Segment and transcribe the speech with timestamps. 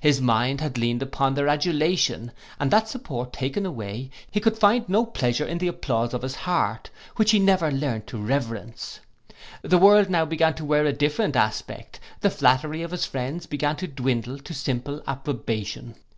[0.00, 4.86] His mind had leaned upon their adulation, and that support taken away, he could find
[4.90, 9.00] no pleasure in the applause of his heart, which he had never learnt to reverence.
[9.62, 13.76] The world now began to wear a different aspect; the flattery of his friends began
[13.76, 15.94] to dwindle into simple approbation.